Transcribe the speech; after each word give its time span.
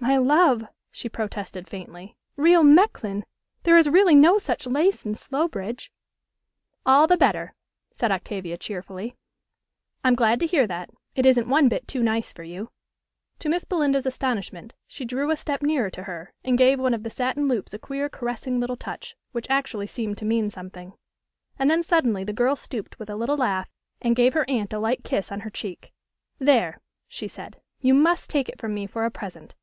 "My 0.00 0.16
love," 0.16 0.64
she 0.92 1.08
protested 1.10 1.68
faintly, 1.68 2.16
"real 2.36 2.62
Mechlin! 2.62 3.24
There 3.64 3.76
is 3.76 3.88
really 3.90 4.14
no 4.14 4.38
such 4.38 4.66
lace 4.66 5.04
in 5.04 5.14
Slowbridge." 5.14 5.92
"All 6.86 7.06
the 7.08 7.18
better," 7.18 7.52
said 7.92 8.10
Octavia 8.12 8.56
cheerfully. 8.56 9.16
"I'm 10.04 10.14
glad 10.14 10.38
to 10.40 10.46
hear 10.46 10.66
that. 10.68 10.88
It 11.16 11.26
isn't 11.26 11.48
one 11.48 11.68
bit 11.68 11.86
too 11.88 12.02
nice 12.02 12.32
for 12.32 12.44
you." 12.44 12.70
To 13.40 13.48
Miss 13.50 13.64
Belinda's 13.66 14.06
astonishment, 14.06 14.74
she 14.86 15.04
drew 15.04 15.30
a 15.30 15.36
step 15.36 15.60
nearer 15.62 15.90
to 15.90 16.04
her, 16.04 16.32
and 16.44 16.56
gave 16.56 16.78
one 16.80 16.94
of 16.94 17.02
the 17.02 17.10
satin 17.10 17.46
loops 17.48 17.74
a 17.74 17.78
queer, 17.78 18.08
caressing 18.08 18.60
little 18.60 18.76
touch, 18.76 19.14
which 19.32 19.50
actually 19.50 19.88
seemed 19.88 20.16
to 20.18 20.24
mean 20.24 20.48
something. 20.48 20.94
And 21.58 21.68
then 21.70 21.82
suddenly 21.82 22.24
the 22.24 22.32
girl 22.32 22.56
stooped, 22.56 22.98
with 22.98 23.10
a 23.10 23.16
little 23.16 23.36
laugh, 23.36 23.68
and 24.00 24.16
gave 24.16 24.32
her 24.34 24.48
aunt 24.48 24.72
a 24.72 24.78
light 24.78 25.04
kiss 25.04 25.30
on 25.30 25.40
her 25.40 25.50
cheek. 25.50 25.92
"There!" 26.38 26.80
she 27.08 27.26
said. 27.28 27.60
"You 27.80 27.92
must 27.92 28.30
take 28.30 28.48
it 28.48 28.58
from 28.60 28.72
me 28.72 28.86
for 28.86 29.04
a 29.04 29.10
present. 29.10 29.54